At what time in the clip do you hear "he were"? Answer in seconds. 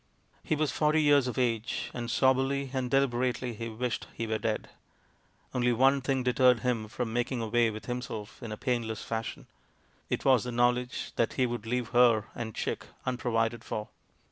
4.15-4.39